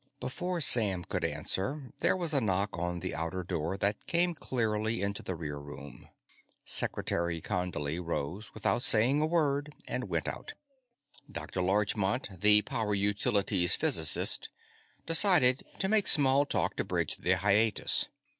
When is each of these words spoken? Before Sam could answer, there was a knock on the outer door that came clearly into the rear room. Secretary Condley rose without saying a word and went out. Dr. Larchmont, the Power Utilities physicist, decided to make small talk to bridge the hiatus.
Before 0.19 0.61
Sam 0.61 1.03
could 1.03 1.23
answer, 1.23 1.93
there 1.99 2.17
was 2.17 2.33
a 2.33 2.41
knock 2.41 2.71
on 2.75 3.01
the 3.01 3.13
outer 3.13 3.43
door 3.43 3.77
that 3.77 4.07
came 4.07 4.33
clearly 4.33 4.99
into 5.03 5.21
the 5.21 5.35
rear 5.35 5.59
room. 5.59 6.09
Secretary 6.65 7.39
Condley 7.39 7.99
rose 8.03 8.51
without 8.55 8.81
saying 8.81 9.21
a 9.21 9.27
word 9.27 9.75
and 9.87 10.09
went 10.09 10.27
out. 10.27 10.55
Dr. 11.31 11.61
Larchmont, 11.61 12.29
the 12.41 12.63
Power 12.63 12.95
Utilities 12.95 13.75
physicist, 13.75 14.49
decided 15.05 15.61
to 15.77 15.87
make 15.87 16.07
small 16.07 16.47
talk 16.47 16.75
to 16.77 16.83
bridge 16.83 17.17
the 17.17 17.33
hiatus. 17.37 18.07